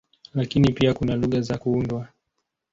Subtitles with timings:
[0.33, 2.07] Lakini pia kuna lugha za kuundwa.